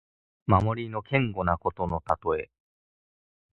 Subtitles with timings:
[0.47, 2.49] 守りの堅固なことのたとえ。